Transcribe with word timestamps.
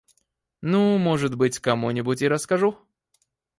Ну, 0.61 0.97
может 0.97 1.35
быть 1.35 1.59
кому-нибудь 1.59 2.23
и 2.23 2.27
расскажу. 2.27 2.75